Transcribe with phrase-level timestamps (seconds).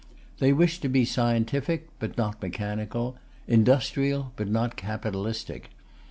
[0.39, 3.17] They wish to be scientific but not mechanical,
[3.47, 5.69] industrial but not capitalistic.